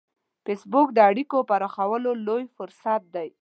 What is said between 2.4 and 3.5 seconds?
فرصت دی